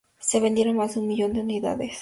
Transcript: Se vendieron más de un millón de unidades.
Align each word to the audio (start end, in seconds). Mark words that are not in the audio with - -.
Se 0.17 0.39
vendieron 0.39 0.77
más 0.77 0.95
de 0.95 0.99
un 1.01 1.07
millón 1.07 1.33
de 1.33 1.41
unidades. 1.41 1.89